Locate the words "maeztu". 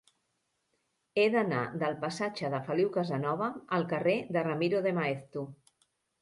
5.01-5.47